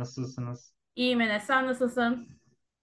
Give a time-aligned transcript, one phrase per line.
[0.00, 0.74] Nasılsınız?
[0.96, 2.28] İyiyim Enes, sen nasılsın?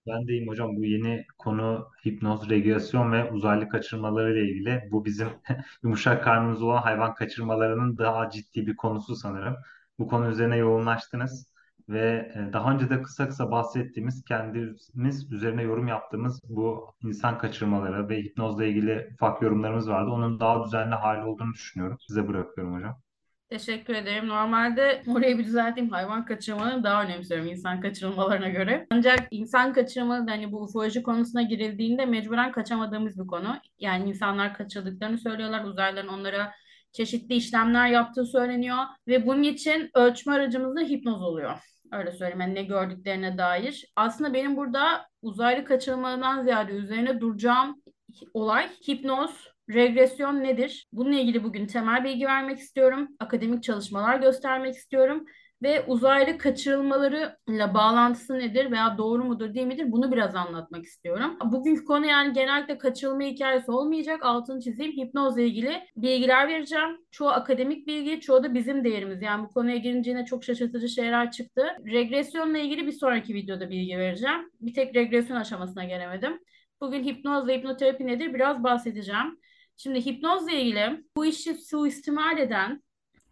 [0.08, 0.76] Ben de iyiyim hocam.
[0.76, 4.90] Bu yeni konu hipnoz, regülasyon ve uzaylı kaçırmaları ile ilgili.
[4.92, 5.28] Bu bizim
[5.84, 9.56] yumuşak karnımız olan hayvan kaçırmalarının daha ciddi bir konusu sanırım.
[10.00, 11.54] Bu konu üzerine yoğunlaştınız
[11.90, 18.10] ve e, daha önce de kısa kısa bahsettiğimiz, kendimiz üzerine yorum yaptığımız bu insan kaçırmaları
[18.10, 20.10] ve hipnozla ilgili ufak yorumlarımız vardı.
[20.12, 21.98] Onun daha düzenli hali olduğunu düşünüyorum.
[22.08, 23.02] Size bırakıyorum hocam.
[23.50, 24.28] Teşekkür ederim.
[24.28, 25.90] Normalde orayı bir düzelteyim.
[25.90, 28.88] Hayvan kaçırmalarını daha önemsiyorum insan kaçırılmalarına göre.
[28.92, 33.58] Ancak insan kaçırmaları hani bu ufoloji konusuna girildiğinde mecburen kaçamadığımız bir konu.
[33.80, 35.64] Yani insanlar kaçırdıklarını söylüyorlar.
[35.64, 36.54] Uzaylıların onlara
[36.92, 38.78] çeşitli işlemler yaptığı söyleniyor.
[39.08, 41.60] Ve bunun için ölçme aracımız da hipnoz oluyor.
[41.92, 42.42] Öyle söyleyeyim.
[42.42, 43.86] Yani ne gördüklerine dair.
[43.96, 47.82] Aslında benim burada uzaylı kaçırılmalarından ziyade üzerine duracağım
[48.34, 50.88] olay hipnoz Regresyon nedir?
[50.94, 53.08] Bununla ilgili bugün temel bilgi vermek istiyorum.
[53.20, 55.26] Akademik çalışmalar göstermek istiyorum.
[55.62, 61.38] Ve uzaylı kaçırılmalarıyla bağlantısı nedir veya doğru mudur değil midir bunu biraz anlatmak istiyorum.
[61.46, 64.26] Bugünkü konu yani genellikle kaçırılma hikayesi olmayacak.
[64.26, 64.92] Altını çizeyim.
[64.92, 66.98] Hipnozla ilgili bilgiler vereceğim.
[67.12, 69.22] Çoğu akademik bilgi, çoğu da bizim değerimiz.
[69.22, 71.68] Yani bu konuya girince yine çok şaşırtıcı şeyler çıktı.
[71.86, 74.52] Regresyonla ilgili bir sonraki videoda bilgi vereceğim.
[74.62, 76.40] Bir tek regresyon aşamasına gelemedim.
[76.82, 79.38] Bugün hipnoz ve hipnoterapi nedir biraz bahsedeceğim.
[79.78, 82.84] Şimdi hipnozla ilgili bu işi suistimal eden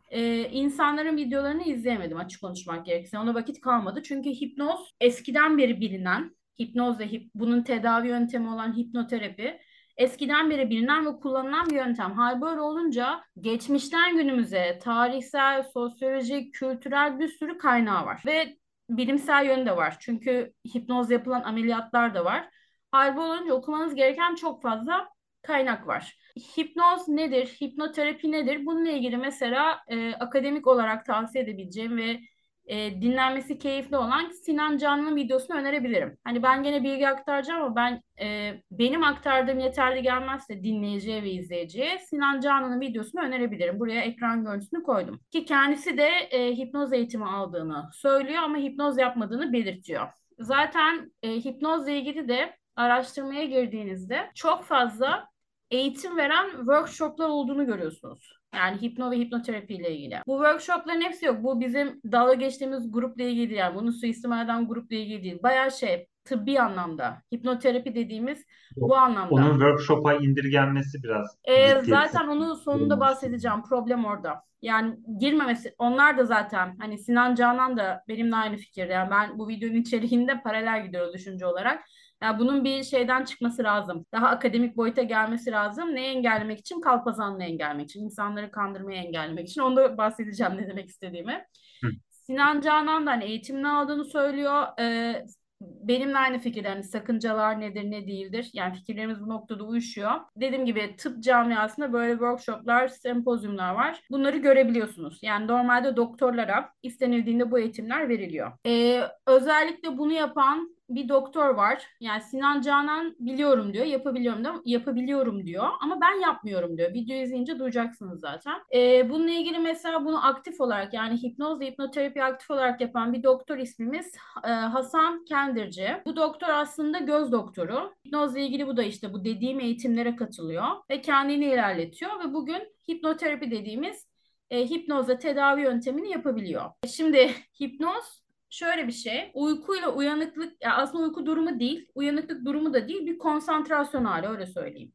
[0.10, 3.20] e, insanların videolarını izleyemedim açık konuşmak gerekirse.
[3.20, 4.04] Ona vakit kalmadı.
[4.04, 9.60] Çünkü hipnoz eskiden beri bilinen, hipnoz ve hip, bunun tedavi yöntemi olan hipnoterapi
[9.98, 12.12] eskiden beri bilinen ve kullanılan bir yöntem.
[12.12, 18.24] Hal böyle olunca geçmişten günümüze tarihsel, sosyolojik, kültürel bir sürü kaynağı var.
[18.26, 18.58] Ve
[18.90, 19.98] bilimsel yönü de var.
[20.00, 22.50] Çünkü hipnoz yapılan ameliyatlar da var.
[22.92, 25.10] Hal olunca okumanız gereken çok fazla
[25.42, 26.25] kaynak var.
[26.40, 27.46] Hipnoz nedir?
[27.62, 28.66] Hipnoterapi nedir?
[28.66, 32.20] Bununla ilgili mesela e, akademik olarak tavsiye edebileceğim ve
[32.66, 36.18] e, dinlenmesi keyifli olan Sinan Canlı'nın videosunu önerebilirim.
[36.24, 42.00] Hani ben gene bilgi aktaracağım ama ben e, benim aktardığım yeterli gelmezse dinleyiciye ve izleyiciye
[42.00, 43.80] Sinan Canlı'nın videosunu önerebilirim.
[43.80, 45.20] Buraya ekran görüntüsünü koydum.
[45.32, 50.08] Ki kendisi de e, hipnoz eğitimi aldığını söylüyor ama hipnoz yapmadığını belirtiyor.
[50.40, 55.35] Zaten e, hipnozla ilgili de araştırmaya girdiğinizde çok fazla
[55.72, 58.36] eğitim veren workshoplar olduğunu görüyorsunuz.
[58.56, 60.20] Yani hipno ve hipnoterapi ile ilgili.
[60.28, 61.44] Bu workshopların hepsi yok.
[61.44, 63.60] Bu bizim dalga geçtiğimiz grupla ilgili değil.
[63.60, 65.40] Yani bunu suistimal eden grupla ilgili değil.
[65.44, 67.22] Bayağı şey tıbbi anlamda.
[67.34, 68.46] Hipnoterapi dediğimiz
[68.76, 69.36] bu anlamda.
[69.36, 73.64] Onun workshop'a indirgenmesi biraz ee, zaten onu sonunda bahsedeceğim.
[73.64, 74.42] Problem orada.
[74.62, 78.94] Yani girmemesi, onlar da zaten hani Sinan Canan da benimle aynı fikirde.
[78.94, 81.86] Yani ben bu videonun içeriğinde paralel gidiyor düşünce olarak.
[82.24, 84.06] Yani bunun bir şeyden çıkması lazım.
[84.14, 85.96] Daha akademik boyuta gelmesi lazım.
[85.96, 86.82] Neyi engellemek için?
[86.82, 88.04] Kalpazanlığı engellemek için.
[88.04, 89.62] insanları kandırmayı engellemek için.
[89.62, 91.46] Onu da bahsedeceğim ne demek istediğimi.
[91.84, 91.90] Hı.
[92.10, 94.64] Sinan Canan da hani eğitimini aldığını söylüyor.
[94.80, 95.26] Ee,
[95.62, 98.50] benimle aynı fikirde hani sakıncalar nedir ne değildir.
[98.54, 100.12] Yani fikirlerimiz bu noktada uyuşuyor.
[100.36, 104.02] Dediğim gibi tıp camiasında böyle workshoplar, sempozyumlar var.
[104.12, 105.20] Bunları görebiliyorsunuz.
[105.22, 108.52] Yani normalde doktorlara istenildiğinde bu eğitimler veriliyor.
[108.66, 111.84] Ee, özellikle bunu yapan bir doktor var.
[112.00, 116.94] Yani Sinan Canan biliyorum diyor, yapabiliyorum da yapabiliyorum diyor ama ben yapmıyorum diyor.
[116.94, 118.62] Video izleyince duyacaksınız zaten.
[118.74, 123.24] Ee, bununla ilgili mesela bunu aktif olarak yani hipnoz ve hipnoterapi aktif olarak yapan bir
[123.24, 125.90] doktor ismimiz e, Hasan Kendirci.
[126.06, 127.94] Bu doktor aslında göz doktoru.
[128.08, 133.52] Hipnozla ilgili bu da işte bu dediğim eğitimlere katılıyor ve kendini ilerletiyor ve bugün hipnoterapi
[133.52, 134.08] dediğimiz
[134.50, 136.72] e, hipnozla tedavi yöntemini yapabiliyor.
[136.88, 137.32] Şimdi
[137.62, 138.25] hipnoz
[138.56, 139.32] şöyle bir şey.
[139.34, 144.46] Uykuyla uyanıklık yani aslında uyku durumu değil, uyanıklık durumu da değil bir konsantrasyon hali öyle
[144.46, 144.95] söyleyeyim.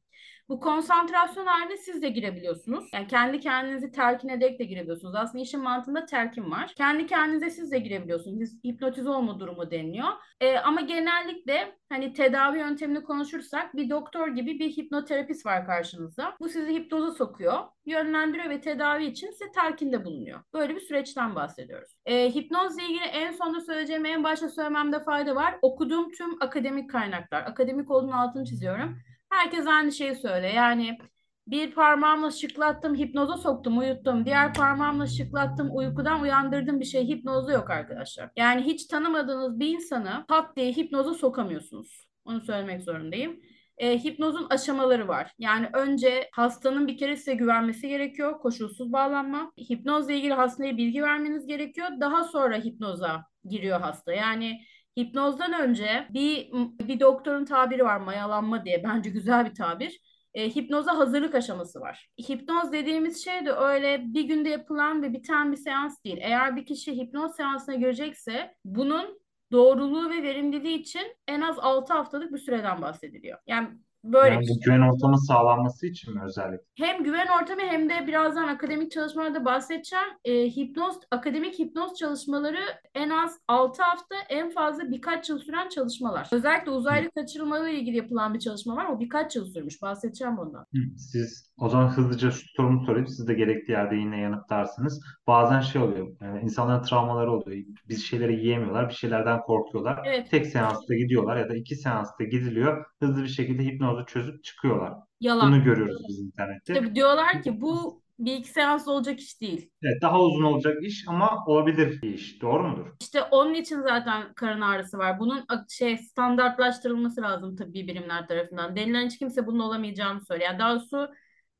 [0.50, 2.88] Bu konsantrasyon haline siz de girebiliyorsunuz.
[2.94, 5.15] Yani kendi kendinizi telkin ederek de girebiliyorsunuz.
[5.15, 6.72] Aslında işin mantığında telkin var.
[6.77, 8.50] Kendi kendinize siz de girebiliyorsunuz.
[8.65, 10.09] Hipnotize olma durumu deniliyor.
[10.41, 16.34] Ee, ama genellikle hani tedavi yöntemini konuşursak bir doktor gibi bir hipnoterapist var karşınızda.
[16.41, 20.41] Bu sizi hipnoza sokuyor, yönlendiriyor ve tedavi için size telkinde bulunuyor.
[20.54, 21.97] Böyle bir süreçten bahsediyoruz.
[22.07, 25.54] Ee, hipnozla ilgili en sonunda söyleyeceğim en başta söylememde fayda var.
[25.63, 27.42] Okuduğum tüm akademik kaynaklar.
[27.42, 28.98] Akademik olduğunu altını çiziyorum
[29.30, 30.48] Herkes aynı şeyi söyle.
[30.48, 30.98] Yani
[31.47, 34.24] bir parmağımla şıklattım, hipnoza soktum, uyuttum.
[34.24, 37.09] Diğer parmağımla şıklattım, uykudan uyandırdım bir şey.
[37.09, 38.30] Hipnozda yok arkadaşlar.
[38.36, 42.06] Yani hiç tanımadığınız bir insanı pat diye hipnoza sokamıyorsunuz.
[42.24, 43.41] Onu söylemek zorundayım.
[43.78, 45.32] E, hipnozun aşamaları var.
[45.38, 48.38] Yani önce hastanın bir kere size güvenmesi gerekiyor.
[48.38, 49.53] Koşulsuz bağlanma.
[49.71, 51.88] Hipnozla ilgili hastaya bilgi vermeniz gerekiyor.
[52.00, 54.12] Daha sonra hipnoza giriyor hasta.
[54.12, 54.60] Yani
[54.98, 56.53] Hipnozdan önce bir
[56.89, 60.01] bir doktorun tabiri var mayalanma diye bence güzel bir tabir.
[60.34, 62.09] e, hipnoza hazırlık aşaması var.
[62.28, 66.19] Hipnoz dediğimiz şey de öyle bir günde yapılan ve biten bir seans değil.
[66.21, 69.21] Eğer bir kişi hipnoz seansına girecekse bunun
[69.53, 73.39] doğruluğu ve verimliliği için en az 6 haftalık bir süreden bahsediliyor.
[73.47, 73.69] Yani
[74.05, 74.61] böyle Yani bir bu şey.
[74.65, 76.65] güven ortamı sağlanması için mi özellikle?
[76.77, 80.05] Hem güven ortamı hem de birazdan akademik çalışmalarda bahsedeceğim.
[80.25, 82.59] E, hipnoz, akademik hipnoz çalışmaları
[82.95, 86.29] en az 6 hafta, en fazla birkaç yıl süren çalışmalar.
[86.33, 88.87] Özellikle uzaylı kaçırılmalarıyla ilgili yapılan bir çalışma var.
[88.87, 89.83] O birkaç yıl sürmüş.
[89.83, 90.65] Bahsedeceğim bundan.
[90.75, 93.09] Hı, Siz o zaman hızlıca şu sorumu sorayım.
[93.09, 95.01] Siz de gerektiği yerde yine yanıtlarsınız.
[95.27, 96.09] Bazen şey oluyor.
[96.21, 97.65] Yani insanların travmaları oluyor.
[97.89, 98.89] Bir şeyleri yiyemiyorlar.
[98.89, 99.99] Bir şeylerden korkuyorlar.
[100.07, 102.85] Evet, Tek seansta gidiyorlar ya da iki seansta gidiliyor.
[103.03, 104.92] Hızlı bir şekilde hipnozu çözüp çıkıyorlar.
[105.21, 105.53] yalan.
[105.53, 106.72] Bunu görüyoruz biz internette.
[106.72, 109.71] İşte diyorlar ki bu bir iki seans olacak iş değil.
[109.83, 112.42] Evet, daha uzun olacak iş ama olabilir bir iş.
[112.42, 112.87] Doğru mudur?
[113.01, 115.21] İşte onun için zaten karın ağrısı var.
[115.21, 118.77] Bunun şey standartlaştırılması lazım tıbbi birimler tarafından.
[118.77, 120.51] Denilen hiç kimse bunun olamayacağını söylüyor.
[120.51, 121.09] Yani daha doğrusu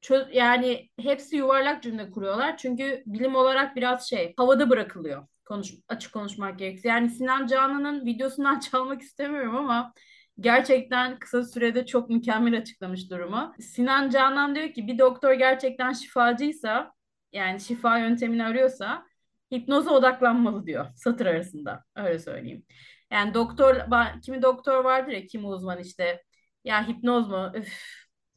[0.03, 2.56] çö- yani hepsi yuvarlak cümle kuruyorlar.
[2.56, 5.27] Çünkü bilim olarak biraz şey havada bırakılıyor.
[5.44, 6.88] Konuş açık konuşmak gerekirse.
[6.88, 9.93] Yani Sinan Canan'ın videosundan çalmak istemiyorum ama
[10.41, 13.55] gerçekten kısa sürede çok mükemmel açıklamış durumu.
[13.61, 16.93] Sinan Canan diyor ki bir doktor gerçekten şifacıysa
[17.33, 19.07] yani şifa yöntemini arıyorsa
[19.55, 21.85] hipnoza odaklanmalı diyor satır arasında.
[21.97, 22.65] Öyle söyleyeyim.
[23.13, 23.77] Yani doktor
[24.23, 26.23] kimi doktor vardır ya kimi uzman işte
[26.65, 27.53] ya hipnoz mu?
[27.55, 27.83] Üf,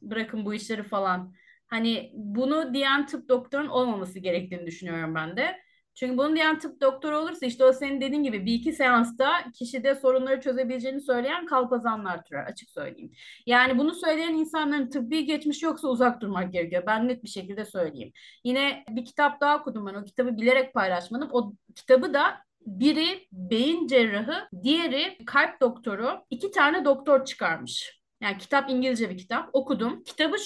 [0.02, 1.34] bırakın bu işleri falan.
[1.66, 5.63] Hani bunu diyen tıp doktorun olmaması gerektiğini düşünüyorum ben de.
[5.94, 9.94] Çünkü bunu diyen tıp doktoru olursa işte o senin dediğin gibi bir iki seansta kişide
[9.94, 13.12] sorunları çözebileceğini söyleyen kalpazanlar türer açık söyleyeyim.
[13.46, 16.82] Yani bunu söyleyen insanların tıbbi geçmişi yoksa uzak durmak gerekiyor.
[16.86, 18.12] Ben net bir şekilde söyleyeyim.
[18.44, 19.94] Yine bir kitap daha okudum ben.
[19.94, 21.28] O kitabı bilerek paylaşmadım.
[21.32, 22.36] O kitabı da
[22.66, 26.24] biri beyin cerrahı, diğeri kalp doktoru.
[26.30, 28.03] iki tane doktor çıkarmış.
[28.24, 29.50] Yani kitap İngilizce bir kitap.
[29.52, 30.02] Okudum.
[30.02, 30.36] Kitabı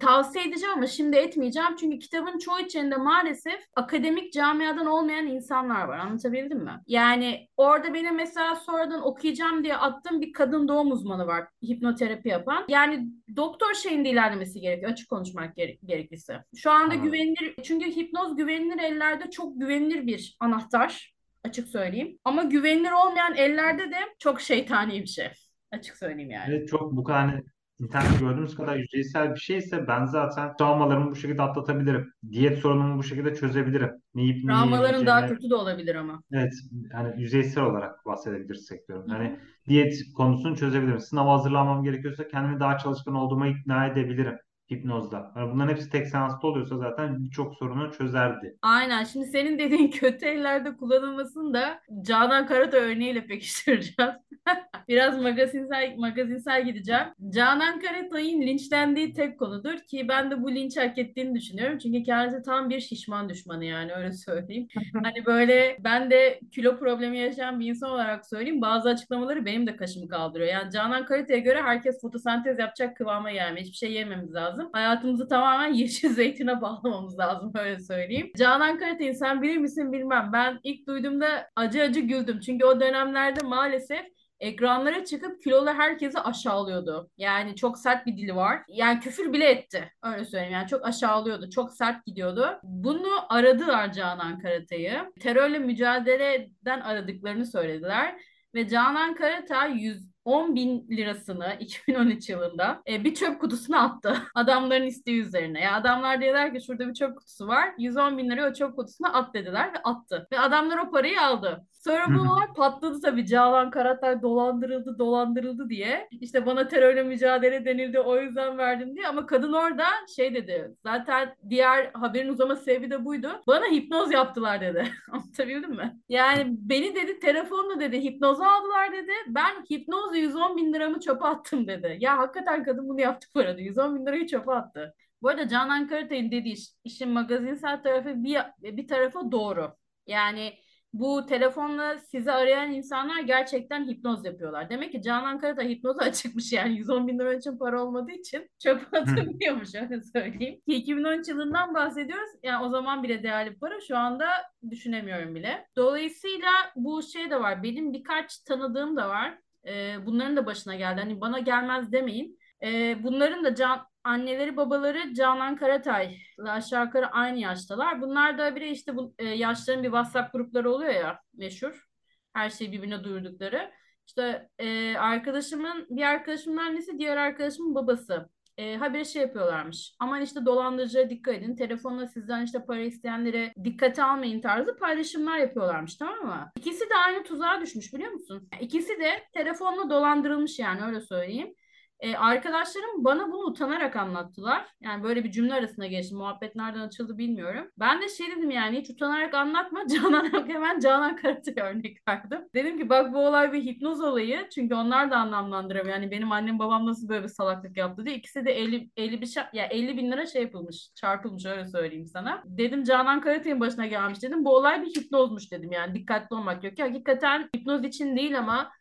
[0.00, 1.76] tavsiye edeceğim ama şimdi etmeyeceğim.
[1.80, 5.98] Çünkü kitabın çoğu içinde maalesef akademik camiadan olmayan insanlar var.
[5.98, 6.80] Anlatabildim mi?
[6.86, 11.44] Yani orada benim mesela sonradan okuyacağım diye attığım bir kadın doğum uzmanı var.
[11.64, 12.64] Hipnoterapi yapan.
[12.68, 14.92] Yani doktor şeyinde ilerlemesi gerekiyor.
[14.92, 16.44] Açık konuşmak gere- gerekirse.
[16.56, 17.02] Şu anda Anladım.
[17.02, 21.12] güvenilir çünkü hipnoz güvenilir ellerde çok güvenilir bir anahtar.
[21.44, 22.18] Açık söyleyeyim.
[22.24, 25.28] Ama güvenilir olmayan ellerde de çok şeytani bir şey.
[25.72, 26.54] Açık söyleyeyim yani.
[26.54, 27.42] Evet çok bu kadar hani
[27.80, 32.12] internette gördüğümüz kadar yüzeysel bir şeyse ben zaten travmalarımı bu şekilde atlatabilirim.
[32.30, 33.90] Diyet sorunumu bu şekilde çözebilirim.
[34.14, 36.22] Ne yiyip ne Travmaların daha kötü de olabilir ama.
[36.32, 36.52] evet
[36.92, 39.08] hani yüzeysel olarak bahsedebilirsek diyorum.
[39.08, 39.12] Hı.
[39.12, 39.38] Hani
[39.68, 41.00] diyet konusunu çözebilirim.
[41.00, 44.38] Sınava hazırlanmam gerekiyorsa kendimi daha çalışkan olduğuma ikna edebilirim
[44.70, 45.32] hipnozda.
[45.36, 48.56] Yani bunların hepsi tek seansta oluyorsa zaten birçok sorunu çözerdi.
[48.62, 49.04] Aynen.
[49.04, 54.12] Şimdi senin dediğin kötü ellerde kullanılmasını da Canan Karata örneğiyle pekiştireceğiz.
[54.88, 57.04] Biraz magazinsel, magazinsel gideceğim.
[57.34, 61.78] Canan Karatay'ın linçlendiği tek konudur ki ben de bu linç hak ettiğini düşünüyorum.
[61.78, 64.68] Çünkü kendisi tam bir şişman düşmanı yani öyle söyleyeyim.
[65.02, 68.60] Hani böyle ben de kilo problemi yaşayan bir insan olarak söyleyeyim.
[68.62, 70.50] Bazı açıklamaları benim de kaşımı kaldırıyor.
[70.50, 73.66] Yani Canan Karatay'a göre herkes fotosentez yapacak kıvama gelmiyor.
[73.66, 74.61] Hiçbir şey yememiz lazım.
[74.72, 78.32] Hayatımızı tamamen yeşil zeytine bağlamamız lazım öyle söyleyeyim.
[78.38, 80.30] Canan Karatay'ı sen bilir misin bilmem.
[80.32, 82.40] Ben ilk duyduğumda acı acı güldüm.
[82.40, 84.06] Çünkü o dönemlerde maalesef
[84.42, 87.10] ekranlara çıkıp kilolu herkesi aşağılıyordu.
[87.16, 88.62] Yani çok sert bir dili var.
[88.68, 89.92] Yani küfür bile etti.
[90.02, 90.52] Öyle söyleyeyim.
[90.52, 91.50] Yani çok aşağılıyordu.
[91.50, 92.60] Çok sert gidiyordu.
[92.62, 95.12] Bunu aradılar Canan Karatay'ı.
[95.20, 98.14] Terörle mücadeleden aradıklarını söylediler.
[98.54, 99.78] Ve Canan Karatay
[100.26, 104.16] 110 bin lirasını 2013 yılında e, bir çöp kutusuna attı.
[104.34, 105.60] Adamların isteği üzerine.
[105.60, 107.74] Ya adamlar diyorlar ki şurada bir çöp kutusu var.
[107.78, 110.28] 110 bin lirayı o çöp kutusuna at dediler ve attı.
[110.32, 111.66] Ve adamlar o parayı aldı.
[111.84, 113.26] Sonra bu olay patladı tabii.
[113.26, 116.08] Canan Karatay dolandırıldı, dolandırıldı diye.
[116.20, 119.08] İşte bana terörle mücadele denildi, o yüzden verdim diye.
[119.08, 119.84] Ama kadın orada
[120.16, 120.70] şey dedi.
[120.82, 123.42] Zaten diğer haberin uzama sebebi de buydu.
[123.46, 124.88] Bana hipnoz yaptılar dedi.
[125.12, 125.96] Anlatabildim mi?
[126.08, 129.12] Yani beni dedi telefonla dedi hipnoza aldılar dedi.
[129.26, 129.64] Ben
[130.12, 131.96] hipnozla 110 bin liramı çöpe attım dedi.
[132.00, 133.60] Ya hakikaten kadın bunu yaptı bu arada.
[133.60, 134.94] 110 bin lirayı çöpe attı.
[135.22, 139.72] Bu arada Canan Karatay'ın dediği iş- işin magazinsel tarafı bir, bir tarafa doğru.
[140.06, 140.54] Yani
[140.92, 144.70] bu telefonla sizi arayan insanlar gerçekten hipnoz yapıyorlar.
[144.70, 148.98] Demek ki Canan Karatay hipnoza açıkmış yani 110 bin lira için para olmadığı için çöpe
[148.98, 150.60] atılmıyormuş öyle söyleyeyim.
[150.68, 152.30] Ki 2013 yılından bahsediyoruz.
[152.42, 154.26] Yani o zaman bile değerli para şu anda
[154.70, 155.66] düşünemiyorum bile.
[155.76, 157.62] Dolayısıyla bu şey de var.
[157.62, 159.38] Benim birkaç tanıdığım da var.
[159.66, 161.00] Ee, bunların da başına geldi.
[161.00, 162.38] Hani bana gelmez demeyin.
[162.62, 168.00] Ee, bunların da can, anneleri babaları Canan Karatay'la aşağı yukarı aynı yaştalar.
[168.00, 171.86] Bunlar da biri işte bu e, yaşların bir WhatsApp grupları oluyor ya meşhur.
[172.34, 173.72] Her şeyi birbirine duyurdukları.
[174.06, 178.28] İşte e, arkadaşımın bir arkadaşımın annesi diğer arkadaşımın babası.
[178.58, 179.96] E, habire şey yapıyorlarmış.
[180.00, 181.56] Aman işte dolandırıcıya dikkat edin.
[181.56, 186.52] Telefonla sizden işte para isteyenlere dikkate almayın tarzı paylaşımlar yapıyorlarmış tamam mı?
[186.56, 188.48] İkisi de aynı tuzağa düşmüş biliyor musun?
[188.60, 191.54] İkisi de telefonla dolandırılmış yani öyle söyleyeyim.
[192.02, 194.68] E, arkadaşlarım bana bunu utanarak anlattılar.
[194.80, 196.14] Yani böyle bir cümle arasında geçti.
[196.14, 197.70] Muhabbet nereden açıldı bilmiyorum.
[197.78, 199.86] Ben de şey dedim yani hiç utanarak anlatma.
[199.94, 202.40] Canan hemen Canan Karatay örnek verdim.
[202.54, 204.48] Dedim ki bak bu olay bir hipnoz olayı.
[204.54, 205.94] Çünkü onlar da anlamlandıramıyor.
[205.96, 208.16] Yani benim annem babam nasıl böyle bir salaklık yaptı diye.
[208.16, 210.90] İkisi de 50, 50, bir şey, ya 50 bin lira şey yapılmış.
[210.94, 212.42] Çarpılmış öyle söyleyeyim sana.
[212.46, 214.44] Dedim Canan Karatay'ın başına gelmiş dedim.
[214.44, 215.94] Bu olay bir hipnozmuş dedim yani.
[215.94, 216.76] Dikkatli olmak yok.
[216.76, 218.72] ki hakikaten hipnoz için değil ama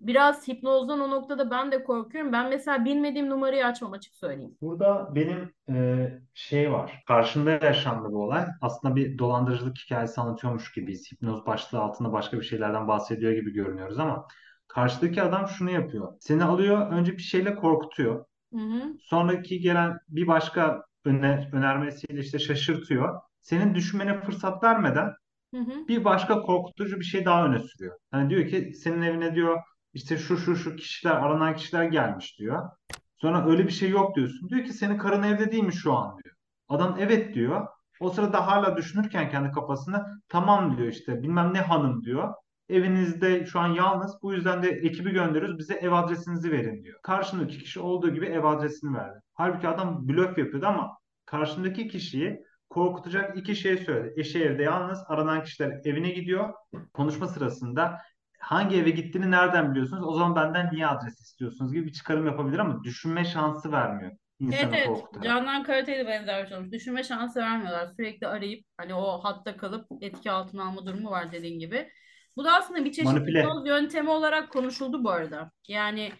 [0.00, 2.32] biraz hipnozdan o noktada ben de korkuyorum.
[2.32, 4.58] Ben mesela bilmediğim numarayı açmam açık söyleyeyim.
[4.60, 7.02] Burada benim e, şey var.
[7.06, 8.46] Karşında yaşandı bu olay.
[8.60, 11.12] Aslında bir dolandırıcılık hikayesi anlatıyormuş gibiyiz.
[11.12, 14.26] Hipnoz başlığı altında başka bir şeylerden bahsediyor gibi görünüyoruz ama
[14.68, 16.12] karşıdaki adam şunu yapıyor.
[16.20, 18.24] Seni alıyor, önce bir şeyle korkutuyor.
[18.52, 18.96] Hı hı.
[19.00, 23.20] Sonraki gelen bir başka öner, önermesiyle işte şaşırtıyor.
[23.42, 25.12] Senin düşünmene fırsat vermeden
[25.54, 25.88] Hı hı.
[25.88, 27.98] bir başka korkutucu bir şey daha öne sürüyor.
[28.10, 29.58] Hani diyor ki senin evine diyor
[29.96, 32.70] işte şu şu şu kişiler aranan kişiler gelmiş diyor.
[33.16, 34.48] Sonra öyle bir şey yok diyorsun.
[34.48, 36.34] Diyor ki senin karın evde değil mi şu an diyor.
[36.68, 37.66] Adam evet diyor.
[38.00, 42.34] O sırada hala düşünürken kendi kafasında tamam diyor işte bilmem ne hanım diyor.
[42.68, 46.98] Evinizde şu an yalnız bu yüzden de ekibi gönderiyoruz bize ev adresinizi verin diyor.
[47.02, 49.20] Karşındaki kişi olduğu gibi ev adresini verdi.
[49.34, 54.20] Halbuki adam blöf yapıyordu ama karşındaki kişiyi korkutacak iki şey söyledi.
[54.20, 56.54] Eşi evde yalnız aranan kişiler evine gidiyor.
[56.92, 57.98] Konuşma sırasında
[58.46, 60.04] hangi eve gittiğini nereden biliyorsunuz?
[60.06, 64.68] O zaman benden niye adres istiyorsunuz gibi bir çıkarım yapabilir ama düşünme şansı vermiyor Evet
[64.68, 64.86] evet.
[64.86, 65.24] korkutarak.
[65.24, 66.72] Canan Karatay'a da benzer bir şey olmuş.
[66.72, 67.88] Düşünme şansı vermiyorlar.
[67.96, 71.88] Sürekli arayıp hani o hatta kalıp etki altına alma durumu var dediğin gibi.
[72.36, 73.40] Bu da aslında bir çeşit Manipüle.
[73.40, 75.50] hipnoz yöntemi olarak konuşuldu bu arada.
[75.68, 76.12] Yani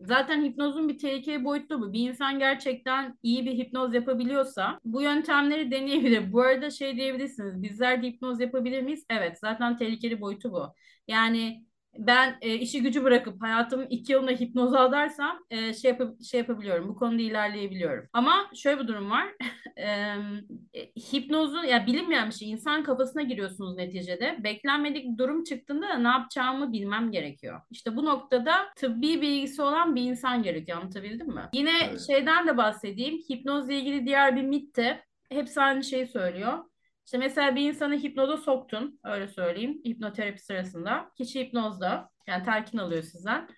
[0.00, 1.92] zaten hipnozun bir tehlikeli boyutu bu.
[1.92, 6.32] Bir insan gerçekten iyi bir hipnoz yapabiliyorsa bu yöntemleri deneyebilir.
[6.32, 7.62] Bu arada şey diyebilirsiniz.
[7.62, 9.04] Bizler de hipnoz yapabilir miyiz?
[9.10, 9.38] Evet.
[9.38, 10.74] Zaten tehlikeli boyutu bu.
[11.08, 11.64] Yani
[11.98, 16.88] ben e, işi gücü bırakıp hayatımın iki yılında hipnoz alarsam e, şey, yap şey yapabiliyorum.
[16.88, 18.08] Bu konuda ilerleyebiliyorum.
[18.12, 19.26] Ama şöyle bir durum var.
[19.76, 20.14] e,
[21.12, 22.50] hipnozun ya bilinmeyen bir şey.
[22.50, 24.36] İnsan kafasına giriyorsunuz neticede.
[24.44, 27.60] Beklenmedik bir durum çıktığında da ne yapacağımı bilmem gerekiyor.
[27.70, 30.78] İşte bu noktada tıbbi bilgisi olan bir insan gerekiyor.
[30.78, 31.42] Anlatabildim mi?
[31.52, 32.06] Yine Evet.
[32.06, 33.14] şeyden de bahsedeyim.
[33.30, 36.58] Hipnozla ilgili diğer bir mit de hepsi aynı şeyi söylüyor.
[37.04, 41.10] İşte mesela bir insanı hipnoza soktun, öyle söyleyeyim, hipnoterapi sırasında.
[41.16, 43.48] Kişi hipnozda, yani telkin alıyor sizden.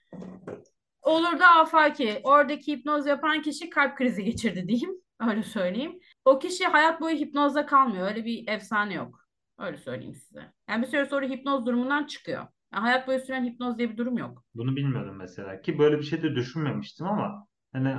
[1.03, 4.91] Olur da afaki, oradaki hipnoz yapan kişi kalp krizi geçirdi diyeyim,
[5.29, 5.99] öyle söyleyeyim.
[6.25, 9.21] O kişi hayat boyu hipnozda kalmıyor, öyle bir efsane yok.
[9.59, 10.53] Öyle söyleyeyim size.
[10.69, 12.47] Yani bir süre sonra hipnoz durumundan çıkıyor.
[12.73, 14.45] Yani hayat boyu süren hipnoz diye bir durum yok.
[14.55, 17.97] Bunu bilmiyordum mesela ki böyle bir şey de düşünmemiştim ama hani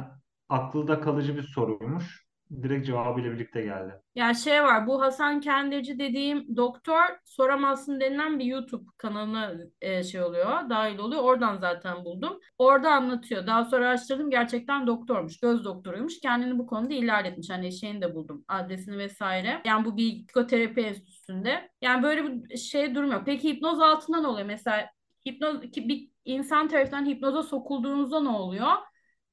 [0.49, 2.26] akılda kalıcı bir soruymuş.
[2.63, 3.93] Direkt cevabıyla birlikte geldi.
[4.15, 10.21] Ya şey var bu Hasan Kendirci dediğim doktor soramazsın denilen bir YouTube kanalına e, şey
[10.21, 12.39] oluyor dahil oluyor oradan zaten buldum.
[12.57, 18.01] Orada anlatıyor daha sonra araştırdım gerçekten doktormuş göz doktoruymuş kendini bu konuda ilerletmiş hani şeyini
[18.01, 19.61] de buldum adresini vesaire.
[19.65, 23.25] Yani bu bir psikoterapi enstitüsünde yani böyle bir şey durmuyor.
[23.25, 24.89] Peki hipnoz altında ne oluyor mesela
[25.27, 28.71] hipnoz bir insan tarafından hipnoza sokulduğunuzda ne oluyor?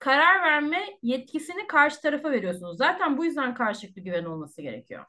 [0.05, 2.79] Karar verme yetkisini karşı tarafa veriyorsunuz.
[2.79, 5.05] Zaten bu yüzden karşılıklı güven olması gerekiyor.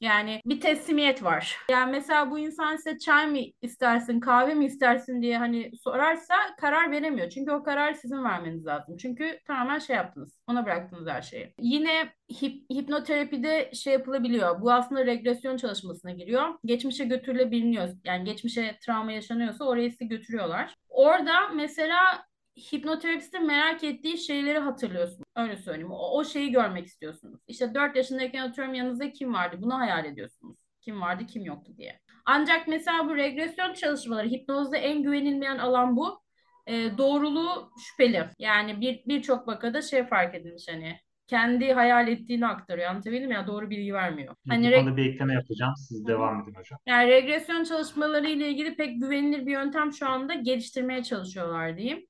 [0.00, 1.56] Yani bir teslimiyet var.
[1.70, 6.90] Yani mesela bu insan size çay mı istersin, kahve mi istersin diye hani sorarsa karar
[6.90, 7.30] veremiyor.
[7.30, 8.96] Çünkü o kararı sizin vermeniz lazım.
[8.96, 10.38] Çünkü tamamen şey yaptınız.
[10.46, 11.54] Ona bıraktınız her şeyi.
[11.58, 12.12] Yine
[12.42, 14.60] hip, hipnoterapide şey yapılabiliyor.
[14.60, 16.48] Bu aslında regresyon çalışmasına giriyor.
[16.64, 17.88] Geçmişe götürülebiliyor.
[18.04, 20.74] Yani geçmişe travma yaşanıyorsa oraya sizi götürüyorlar.
[20.88, 25.28] Orada mesela hipnoterapistin merak ettiği şeyleri hatırlıyorsunuz.
[25.36, 25.92] Öyle söyleyeyim.
[25.92, 27.40] O, o şeyi görmek istiyorsunuz.
[27.48, 29.56] İşte 4 yaşındayken atıyorum yanınızda kim vardı?
[29.60, 30.56] Bunu hayal ediyorsunuz.
[30.80, 32.00] Kim vardı, kim yoktu diye.
[32.26, 36.22] Ancak mesela bu regresyon çalışmaları, hipnozda en güvenilmeyen alan bu.
[36.66, 38.28] E, doğruluğu şüpheli.
[38.38, 42.90] Yani bir birçok vakada şey fark edilmiş hani kendi hayal ettiğini aktarıyor.
[42.90, 43.34] Anlatabildim mi?
[43.34, 44.34] ya doğru bilgi vermiyor.
[44.48, 45.74] Hani Bu konuda bir ekleme yapacağım.
[45.76, 46.78] Siz devam edin hocam.
[46.86, 52.06] yani regresyon çalışmaları ile ilgili pek güvenilir bir yöntem şu anda geliştirmeye çalışıyorlar diyeyim.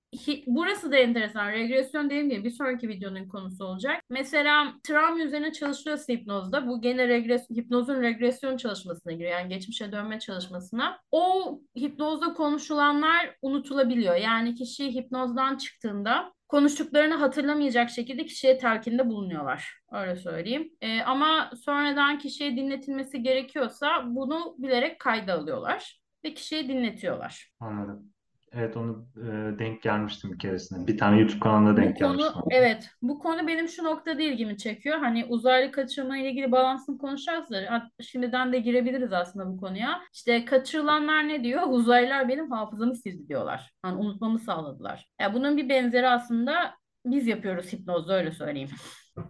[0.47, 1.52] Burası da enteresan.
[1.52, 4.02] Regresyon dediğim gibi bir sonraki videonun konusu olacak.
[4.11, 9.31] Mesela travma üzerine çalışılıyorsa hipnozda bu gene regres hipnozun regresyon çalışmasına giriyor.
[9.33, 10.99] Yani geçmişe dönme çalışmasına.
[11.12, 14.14] O hipnozda konuşulanlar unutulabiliyor.
[14.14, 19.75] Yani kişi hipnozdan çıktığında konuştuklarını hatırlamayacak şekilde kişiye telkinde bulunuyorlar.
[19.93, 20.71] Öyle söyleyeyim.
[20.81, 27.53] Ee, ama sonradan kişiye dinletilmesi gerekiyorsa bunu bilerek kayda alıyorlar ve kişiye dinletiyorlar.
[27.61, 28.12] Anladım.
[28.55, 30.87] Evet onu e, denk gelmiştim bir keresinde.
[30.87, 32.43] Bir tane YouTube kanalında Bu denk konu gelmiştim.
[32.51, 34.99] evet bu konu benim şu noktada ilgimi çekiyor.
[34.99, 40.01] Hani uzaylı kaçırma ile ilgili bağlantısını konuşacağız da şimdiden de girebiliriz aslında bu konuya.
[40.13, 41.63] İşte kaçırılanlar ne diyor?
[41.69, 43.71] Uzaylılar benim hafızamı sildi diyorlar.
[43.83, 45.09] Hani unutmamı sağladılar.
[45.21, 46.75] Ya bunun bir benzeri aslında
[47.07, 48.71] biz yapıyoruz hipnozda öyle söyleyeyim.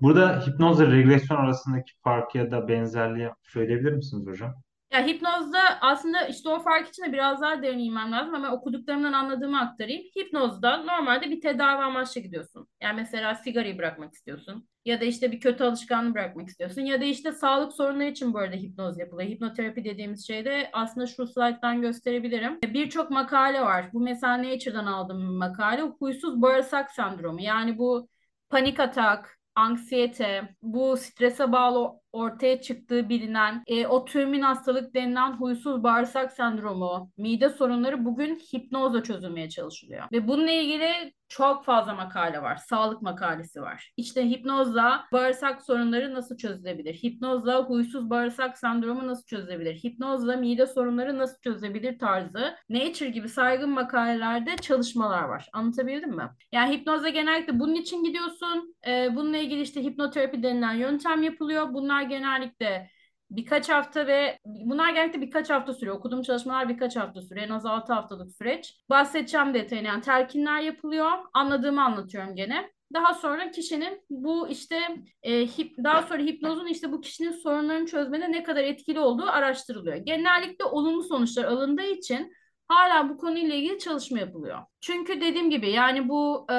[0.02, 4.54] Burada hipnozla regresyon arasındaki farkı ya da benzerliği söyleyebilir misiniz hocam?
[4.92, 9.12] Ya hipnozda aslında işte o fark için de biraz daha derin inmem lazım ama okuduklarımdan
[9.12, 10.02] anladığımı aktarayım.
[10.18, 12.68] Hipnozda normalde bir tedavi amaçlı gidiyorsun.
[12.80, 17.04] Yani mesela sigarayı bırakmak istiyorsun ya da işte bir kötü alışkanlığı bırakmak istiyorsun ya da
[17.04, 19.30] işte sağlık sorunları için bu arada hipnoz yapılıyor.
[19.30, 22.58] Hipnoterapi dediğimiz şeyde aslında şu slayttan gösterebilirim.
[22.62, 23.92] Birçok makale var.
[23.92, 25.82] Bu mesela Nature'dan aldığım bir makale.
[25.82, 27.40] Huysuz bağırsak sendromu.
[27.40, 28.08] Yani bu
[28.50, 36.32] panik atak, anksiyete, bu strese bağlı ortaya çıktığı bilinen e, otörmin hastalık denilen huysuz bağırsak
[36.32, 40.04] sendromu, mide sorunları bugün hipnozla çözülmeye çalışılıyor.
[40.12, 42.56] Ve bununla ilgili çok fazla makale var.
[42.56, 43.92] Sağlık makalesi var.
[43.96, 46.94] İşte hipnozla bağırsak sorunları nasıl çözülebilir?
[46.94, 49.74] Hipnozla huysuz bağırsak sendromu nasıl çözülebilir?
[49.74, 55.48] Hipnozla mide sorunları nasıl çözülebilir tarzı Nature gibi saygın makalelerde çalışmalar var.
[55.52, 56.30] Anlatabildim mi?
[56.52, 58.74] Yani hipnozda genellikle bunun için gidiyorsun.
[58.86, 61.74] Ee, bununla ilgili işte hipnoterapi denilen yöntem yapılıyor.
[61.74, 62.90] Bunlar genellikle
[63.36, 65.96] birkaç hafta ve bunlar genellikle birkaç hafta sürüyor.
[65.96, 67.46] Okuduğum çalışmalar birkaç hafta sürüyor.
[67.46, 68.74] En az 6 haftalık süreç.
[68.90, 71.10] Bahsedeceğim detayını yani telkinler yapılıyor.
[71.34, 72.70] Anladığımı anlatıyorum gene.
[72.94, 74.80] Daha sonra kişinin bu işte
[75.22, 79.96] e, hip, daha sonra hipnozun işte bu kişinin sorunlarını çözmede ne kadar etkili olduğu araştırılıyor.
[79.96, 82.32] Genellikle olumlu sonuçlar alındığı için
[82.68, 84.58] hala bu konuyla ilgili çalışma yapılıyor.
[84.80, 86.56] Çünkü dediğim gibi yani bu e,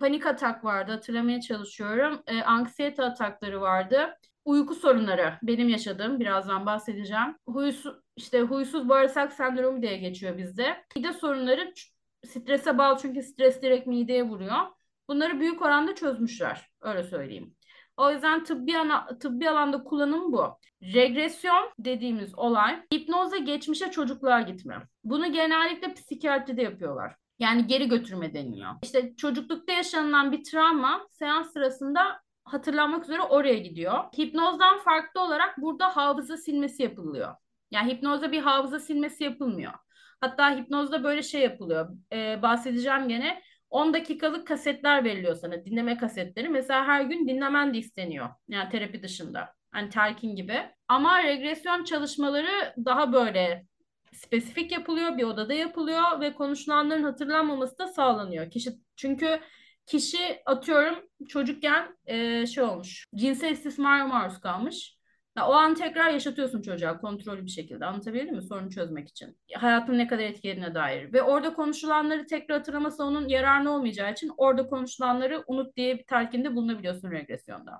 [0.00, 2.22] panik atak vardı hatırlamaya çalışıyorum.
[2.26, 4.18] E, anksiyete atakları vardı.
[4.46, 7.36] Uyku sorunları benim yaşadığım birazdan bahsedeceğim.
[7.48, 10.84] Huysuz, işte huysuz bağırsak sendromu diye geçiyor bizde.
[10.96, 11.72] Mide sorunları
[12.26, 14.56] strese bağlı çünkü stres direkt mideye vuruyor.
[15.08, 16.70] Bunları büyük oranda çözmüşler.
[16.80, 17.54] Öyle söyleyeyim.
[17.96, 20.58] O yüzden tıbbi, ana, tıbbi alanda kullanım bu.
[20.82, 24.82] Regresyon dediğimiz olay hipnozla geçmişe çocukluğa gitme.
[25.04, 27.14] Bunu genellikle psikiyatride yapıyorlar.
[27.38, 28.70] Yani geri götürme deniliyor.
[28.82, 34.04] İşte çocuklukta yaşanılan bir travma seans sırasında hatırlanmak üzere oraya gidiyor.
[34.18, 37.34] Hipnozdan farklı olarak burada hafıza silmesi yapılıyor.
[37.70, 39.72] Yani hipnozda bir hafıza silmesi yapılmıyor.
[40.20, 41.90] Hatta hipnozda böyle şey yapılıyor.
[42.12, 43.42] Ee, bahsedeceğim gene.
[43.70, 45.64] 10 dakikalık kasetler veriliyor sana.
[45.64, 46.48] Dinleme kasetleri.
[46.48, 48.28] Mesela her gün dinlemen de isteniyor.
[48.48, 49.54] Yani terapi dışında.
[49.70, 50.62] Hani telkin gibi.
[50.88, 53.66] Ama regresyon çalışmaları daha böyle
[54.12, 58.50] spesifik yapılıyor, bir odada yapılıyor ve konuşulanların hatırlanmaması da sağlanıyor.
[58.50, 59.40] Kişi çünkü
[59.86, 63.06] kişi atıyorum çocukken e, şey olmuş.
[63.14, 64.96] Cinsel istismara maruz kalmış.
[65.36, 67.84] Ya, o an tekrar yaşatıyorsun çocuğa kontrollü bir şekilde.
[67.84, 68.42] Anlatabildim mi?
[68.42, 69.38] Sorunu çözmek için.
[69.54, 71.12] Hayatın ne kadar etkilediğine dair.
[71.12, 76.54] Ve orada konuşulanları tekrar hatırlaması onun yararlı olmayacağı için orada konuşulanları unut diye bir telkinde
[76.56, 77.72] bulunabiliyorsun regresyonda.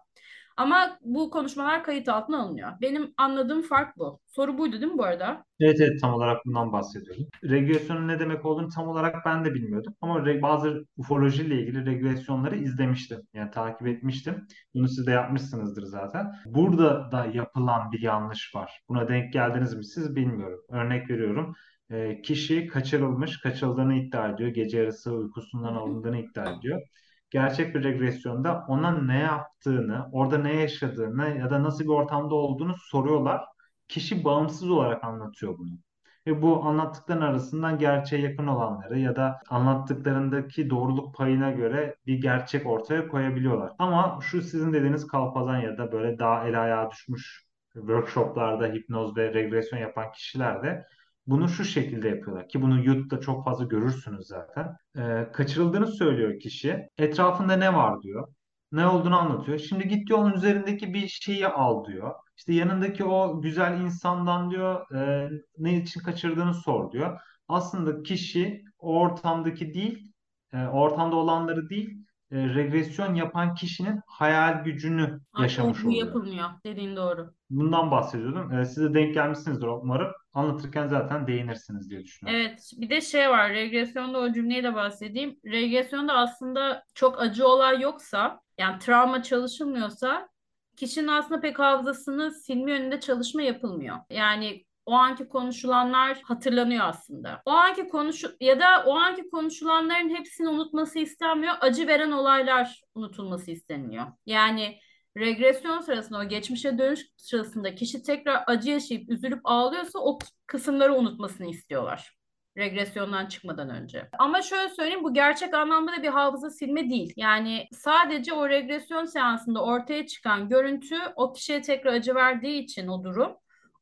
[0.56, 2.72] Ama bu konuşmalar kayıt altına alınıyor.
[2.80, 4.20] Benim anladığım fark bu.
[4.26, 5.44] Soru buydu değil mi bu arada?
[5.60, 7.26] Evet evet tam olarak bundan bahsediyorum.
[7.44, 9.94] Regresyonun ne demek olduğunu tam olarak ben de bilmiyordum.
[10.00, 13.20] Ama bazı ufolojiyle ilgili regresyonları izlemiştim.
[13.34, 14.46] Yani takip etmiştim.
[14.74, 16.32] Bunu siz de yapmışsınızdır zaten.
[16.46, 18.80] Burada da yapılan bir yanlış var.
[18.88, 20.60] Buna denk geldiniz mi siz bilmiyorum.
[20.70, 21.54] Örnek veriyorum.
[21.90, 24.50] E, kişi kaçırılmış, kaçırıldığını iddia ediyor.
[24.50, 26.82] Gece yarısı uykusundan alındığını iddia ediyor
[27.30, 32.74] gerçek bir regresyonda ona ne yaptığını, orada ne yaşadığını ya da nasıl bir ortamda olduğunu
[32.78, 33.44] soruyorlar.
[33.88, 35.78] Kişi bağımsız olarak anlatıyor bunu.
[36.26, 42.66] Ve bu anlattıkların arasından gerçeğe yakın olanları ya da anlattıklarındaki doğruluk payına göre bir gerçek
[42.66, 43.72] ortaya koyabiliyorlar.
[43.78, 49.34] Ama şu sizin dediğiniz kalpazan ya da böyle daha el ayağa düşmüş workshoplarda hipnoz ve
[49.34, 50.86] regresyon yapan kişiler de
[51.26, 54.76] bunu şu şekilde yapıyorlar ki bunu YouTube'da çok fazla görürsünüz zaten.
[54.98, 56.88] Ee, kaçırıldığını söylüyor kişi.
[56.98, 58.28] Etrafında ne var diyor.
[58.72, 59.58] Ne olduğunu anlatıyor.
[59.58, 62.14] Şimdi git diyor onun üzerindeki bir şeyi al diyor.
[62.36, 67.20] İşte yanındaki o güzel insandan diyor e, ne için kaçırdığını sor diyor.
[67.48, 70.12] Aslında kişi ortamdaki değil,
[70.52, 76.06] e, ortamda olanları değil, e, regresyon yapan kişinin hayal gücünü Bu, yaşamış bu oluyor.
[76.06, 76.48] yapılmıyor.
[76.64, 77.34] Dediğin doğru.
[77.50, 78.52] Bundan bahsediyordum.
[78.52, 80.12] E, size denk gelmişsinizdir umarım.
[80.32, 82.40] Anlatırken zaten değinirsiniz diye düşünüyorum.
[82.46, 83.50] Evet, bir de şey var.
[83.50, 85.36] Regresyonda o cümleyi de bahsedeyim.
[85.44, 90.28] Regresyonda aslında çok acı olay yoksa, yani travma çalışılmıyorsa
[90.76, 93.96] kişinin aslında pek hafızasını silme yönünde çalışma yapılmıyor.
[94.10, 97.42] Yani o anki konuşulanlar hatırlanıyor aslında.
[97.44, 101.54] O anki konuşu ya da o anki konuşulanların hepsini unutması istenmiyor.
[101.60, 104.06] Acı veren olaylar unutulması isteniyor.
[104.26, 104.78] Yani
[105.16, 111.46] regresyon sırasında o geçmişe dönüş sırasında kişi tekrar acı yaşayıp üzülüp ağlıyorsa o kısımları unutmasını
[111.50, 112.16] istiyorlar.
[112.56, 114.08] regresyondan çıkmadan önce.
[114.18, 117.12] Ama şöyle söyleyeyim bu gerçek anlamda da bir hafıza silme değil.
[117.16, 123.04] Yani sadece o regresyon seansında ortaya çıkan görüntü o kişiye tekrar acı verdiği için o
[123.04, 123.36] durum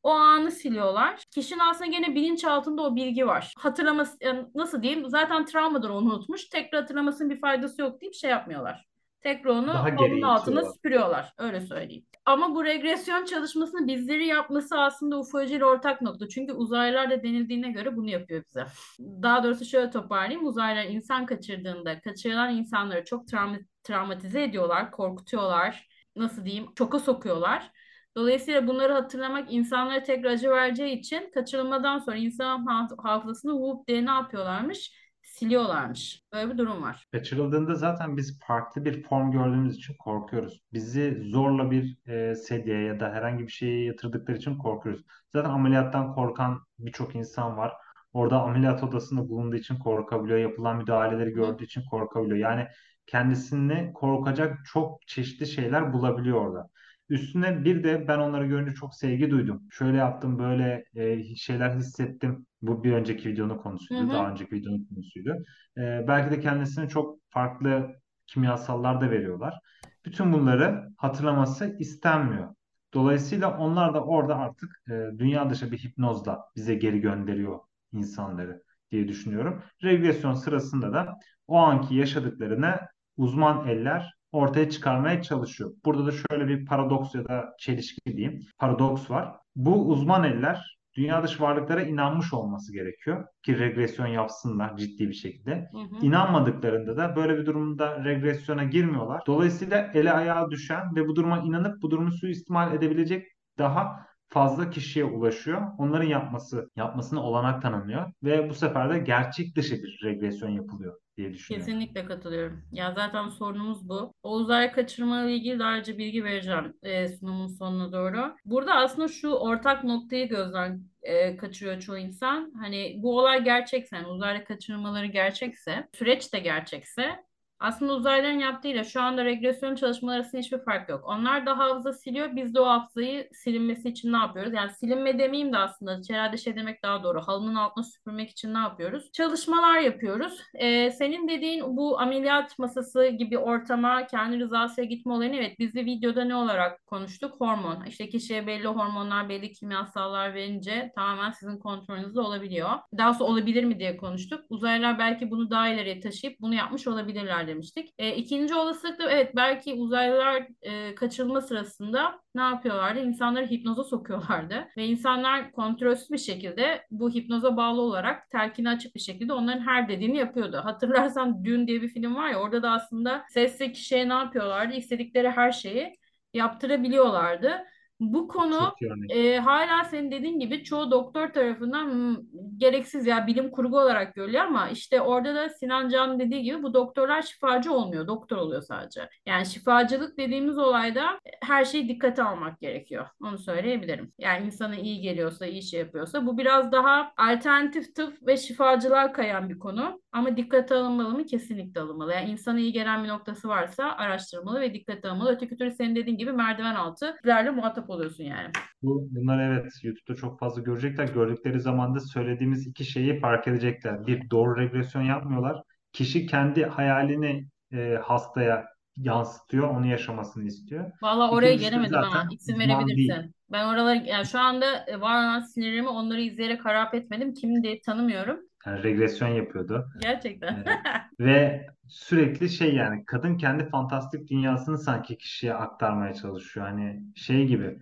[0.05, 1.23] o anı siliyorlar.
[1.31, 3.53] Kişinin aslında gene bilinçaltında o bilgi var.
[3.57, 6.45] Hatırlaması yani nasıl diyeyim zaten travmadan onu unutmuş.
[6.45, 8.85] Tekrar hatırlamasının bir faydası yok deyip şey yapmıyorlar.
[9.21, 10.73] Tekrar onu Daha onun altına itiyorlar.
[10.75, 11.33] süpürüyorlar.
[11.37, 12.05] Öyle söyleyeyim.
[12.25, 16.29] Ama bu regresyon çalışmasını bizleri yapması aslında ufoloji ile ortak nokta.
[16.29, 18.65] Çünkü uzaylılar da denildiğine göre bunu yapıyor bize.
[18.99, 20.45] Daha doğrusu şöyle toparlayayım.
[20.45, 25.87] Uzaylılar insan kaçırdığında kaçırılan insanları çok travma, travmatize ediyorlar, korkutuyorlar.
[26.15, 26.65] Nasıl diyeyim?
[26.77, 27.71] Şoka sokuyorlar.
[28.15, 34.05] Dolayısıyla bunları hatırlamak insanlara tekrar acı vereceği için kaçırılmadan sonra insan haf- hafızasını whoop diye
[34.05, 34.91] ne yapıyorlarmış?
[35.21, 36.23] Siliyorlarmış.
[36.33, 37.07] Böyle bir durum var.
[37.11, 40.61] Kaçırıldığında zaten biz farklı bir form gördüğümüz için korkuyoruz.
[40.73, 45.03] Bizi zorla bir e, sedyeye ya da herhangi bir şeye yatırdıkları için korkuyoruz.
[45.33, 47.73] Zaten ameliyattan korkan birçok insan var.
[48.13, 50.39] Orada ameliyat odasında bulunduğu için korkabiliyor.
[50.39, 52.37] Yapılan müdahaleleri gördüğü için korkabiliyor.
[52.37, 52.67] Yani
[53.07, 56.69] kendisini korkacak çok çeşitli şeyler bulabiliyor orada.
[57.09, 59.63] Üstüne bir de ben onları görünce çok sevgi duydum.
[59.71, 62.45] Şöyle yaptım, böyle e, şeyler hissettim.
[62.61, 64.09] Bu bir önceki videonun Hı konusuydu, hı.
[64.09, 65.35] daha önceki videonun konusuydu.
[65.77, 67.95] E, belki de kendisine çok farklı
[68.27, 69.59] kimyasallar da veriyorlar.
[70.05, 72.55] Bütün bunları hatırlaması istenmiyor.
[72.93, 77.59] Dolayısıyla onlar da orada artık e, dünya dışı bir hipnozla bize geri gönderiyor
[77.91, 79.63] insanları diye düşünüyorum.
[79.83, 82.79] Regresyon sırasında da o anki yaşadıklarını
[83.17, 85.71] uzman eller ortaya çıkarmaya çalışıyor.
[85.85, 88.41] Burada da şöyle bir paradoks ya da çelişki diyeyim.
[88.57, 89.35] Paradoks var.
[89.55, 95.69] Bu uzman eller dünya dışı varlıklara inanmış olması gerekiyor ki regresyon yapsınlar ciddi bir şekilde.
[95.71, 96.05] Hı hı.
[96.05, 99.21] İnanmadıklarında da böyle bir durumda regresyona girmiyorlar.
[99.27, 105.05] Dolayısıyla ele ayağa düşen ve bu duruma inanıp bu durumu suistimal edebilecek daha fazla kişiye
[105.05, 105.61] ulaşıyor.
[105.77, 111.33] Onların yapması yapmasına olanak tanınıyor ve bu sefer de gerçek dışı bir regresyon yapılıyor diye
[111.33, 111.65] düşünüyorum.
[111.65, 112.61] Kesinlikle katılıyorum.
[112.71, 114.13] Ya zaten sorunumuz bu.
[114.23, 118.35] O uzay kaçırma ile ilgili daha önce bilgi vereceğim e, sunumun sonuna doğru.
[118.45, 122.53] Burada aslında şu ortak noktayı gözden e, kaçırıyor çoğu insan.
[122.59, 127.25] Hani bu olay gerçekse, yani uzaylı kaçırmaları gerçekse, süreç de gerçekse
[127.59, 131.03] aslında uzaylıların yaptığıyla şu anda regresyon çalışmaları arasında hiçbir fark yok.
[131.05, 132.35] Onlar da hafıza siliyor.
[132.35, 134.53] Biz de o hafızayı silinmesi için ne yapıyoruz?
[134.53, 137.21] Yani silinme demeyeyim de aslında herhalde şey demek daha doğru.
[137.21, 139.11] Halının altına süpürmek için ne yapıyoruz?
[139.11, 140.41] Çalışmalar yapıyoruz.
[140.53, 145.85] Ee, senin dediğin bu ameliyat masası gibi ortama kendi rızasıyla gitme olayını evet biz de
[145.85, 147.35] videoda ne olarak konuştuk?
[147.39, 147.85] Hormon.
[147.85, 152.69] İşte kişiye belli hormonlar, belli kimyasallar verince tamamen sizin kontrolünüzde olabiliyor.
[152.97, 154.45] Daha sonra olabilir mi diye konuştuk.
[154.49, 157.93] Uzaylılar belki bunu daha ileriye taşıyıp bunu yapmış olabilirler demiştik.
[157.97, 162.99] E, ikinci olasılık da evet belki uzaylılar e, kaçırılma sırasında ne yapıyorlardı?
[162.99, 164.67] İnsanları hipnoza sokuyorlardı.
[164.77, 169.89] Ve insanlar kontrolsüz bir şekilde bu hipnoza bağlı olarak telkine açık bir şekilde onların her
[169.89, 170.61] dediğini yapıyordu.
[170.63, 174.73] Hatırlarsan Dune diye bir film var ya orada da aslında sesli kişiye ne yapıyorlardı?
[174.73, 175.95] İstedikleri her şeyi
[176.33, 177.65] yaptırabiliyorlardı.
[177.99, 179.11] Bu konu Çok iyi örnek.
[179.15, 182.15] e, hala senin dediğin gibi çoğu doktor tarafından "Hmm,
[182.57, 186.73] gereksiz ya bilim kurgu olarak görülüyor ama işte orada da Sinan Can dediği gibi bu
[186.73, 189.09] doktorlar şifacı olmuyor, doktor oluyor sadece.
[189.25, 193.07] Yani şifacılık dediğimiz olayda her şeyi dikkate almak gerekiyor.
[193.23, 194.11] Onu söyleyebilirim.
[194.19, 199.49] Yani insana iyi geliyorsa, iyi şey yapıyorsa bu biraz daha alternatif tıp ve şifacılığa kayan
[199.49, 200.01] bir konu.
[200.11, 201.25] Ama dikkate alınmalı mı?
[201.25, 202.13] Kesinlikle alınmalı.
[202.13, 205.31] Yani insana iyi gelen bir noktası varsa araştırmalı ve dikkate alınmalı.
[205.31, 207.51] Öteki türlü senin dediğin gibi merdiven altı bizlerle
[207.85, 208.51] muhatap oluyorsun yani.
[208.81, 211.07] Bu, bunlar evet YouTube'da çok fazla görecekler.
[211.07, 214.07] Gördükleri zaman da söylediğimiz iki şeyi fark edecekler.
[214.07, 215.61] Bir, doğru regresyon yapmıyorlar.
[215.93, 218.65] Kişi kendi hayalini e, hastaya
[218.97, 220.91] yansıtıyor, onu yaşamasını istiyor.
[221.01, 222.69] Valla oraya İkincisi gelemedim ama zaten isim değil.
[222.69, 223.35] verebilirsin.
[223.51, 227.33] Ben oraları yani şu anda e, var olan sinirimi onları izleyerek harap etmedim.
[227.33, 228.39] Kim diye tanımıyorum.
[228.65, 229.89] Yani regresyon yapıyordu.
[230.01, 230.53] Gerçekten.
[230.53, 230.65] E,
[231.19, 236.65] ve sürekli şey yani kadın kendi fantastik dünyasını sanki kişiye aktarmaya çalışıyor.
[236.65, 237.79] Hani şey gibi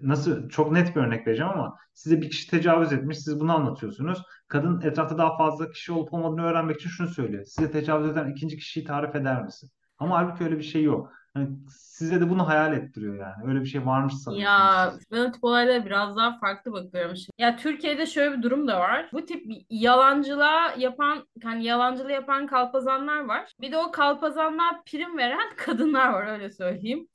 [0.00, 4.22] nasıl çok net bir örnek vereceğim ama size bir kişi tecavüz etmiş, siz bunu anlatıyorsunuz.
[4.48, 7.44] Kadın etrafta daha fazla kişi olup olmadığını öğrenmek için şunu söylüyor.
[7.44, 9.70] Size tecavüz eden ikinci kişiyi tarif eder misin?
[9.98, 11.12] Ama halbuki öyle bir şey yok.
[11.38, 13.48] Hani size de bunu hayal ettiriyor yani.
[13.50, 17.30] Öyle bir şey varmış Ya ben o tip olaylara biraz daha farklı bakıyorum şimdi.
[17.38, 19.08] Ya Türkiye'de şöyle bir durum da var.
[19.12, 23.52] Bu tip yalancılığa yapan, hani yalancılığı yapan kalpazanlar var.
[23.60, 27.08] Bir de o kalpazanlar prim veren kadınlar var öyle söyleyeyim.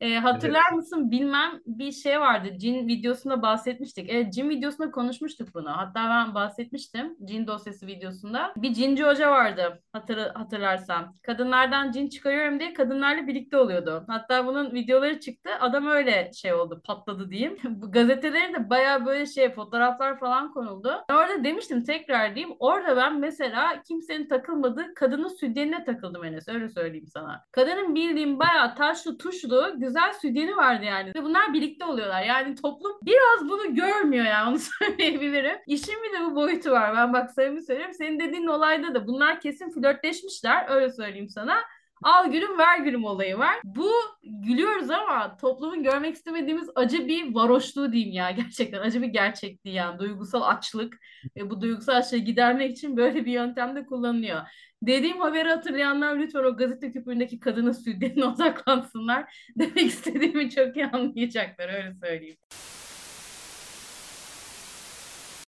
[0.00, 0.76] E, hatırlar Evet.
[0.76, 2.48] mısın bilmem bir şey vardı.
[2.56, 4.10] Cin videosunda bahsetmiştik.
[4.10, 5.70] Evet, cin videosunda konuşmuştuk bunu.
[5.76, 8.52] Hatta ben bahsetmiştim cin dosyası videosunda.
[8.56, 11.14] Bir cinci hoca vardı hatır, hatırlarsan.
[11.22, 14.04] Kadınlardan cin çıkarıyorum diye kadınlarla birlikte oluyordu.
[14.08, 15.50] Hatta bunun videoları çıktı.
[15.60, 17.58] Adam öyle şey oldu patladı diyeyim.
[17.68, 21.04] Bu gazetelere de baya böyle şey fotoğraflar falan konuldu.
[21.10, 22.56] Orada demiştim tekrar diyeyim.
[22.58, 26.48] Orada ben mesela kimsenin takılmadığı kadının sütyenine takıldım Enes.
[26.48, 27.44] Öyle söyleyeyim sana.
[27.52, 31.12] Kadının bildiğim bayağı taşlı tuşlu güzel sütyeni vardı yani.
[31.14, 32.22] Ve bunlar birlikte oluyorlar.
[32.22, 35.58] Yani toplum biraz bunu görmüyor yani onu söyleyebilirim.
[35.66, 36.94] İşin bir de bu boyutu var.
[36.96, 37.94] Ben bak samimi söylüyorum.
[37.94, 40.66] Senin dediğin olayda da bunlar kesin flörtleşmişler.
[40.68, 41.56] Öyle söyleyeyim sana.
[42.02, 43.54] Al gülüm ver gülüm olayı var.
[43.64, 43.90] Bu
[44.24, 48.80] gülüyoruz ama toplumun görmek istemediğimiz acı bir varoşluğu diyeyim ya gerçekten.
[48.80, 50.98] Acı bir gerçekliği yani duygusal açlık
[51.36, 54.40] ve bu duygusal açlığı gidermek için böyle bir yöntem de kullanılıyor.
[54.82, 59.48] Dediğim haberi hatırlayanlar lütfen o gazete küpüründeki kadının sütyenine odaklansınlar.
[59.58, 62.36] Demek istediğimi çok iyi anlayacaklar öyle söyleyeyim.